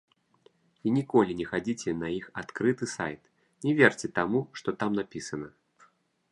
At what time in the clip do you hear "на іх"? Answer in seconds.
1.99-2.25